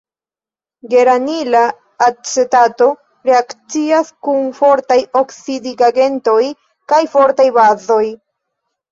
Geranila 0.91 1.59
acetato 2.05 2.87
reakcias 3.29 4.09
kun 4.27 4.47
fortaj 4.61 4.97
oksidigagentoj 5.19 6.39
kaj 6.93 7.03
fortaj 7.17 7.47
bazoj. 7.59 8.07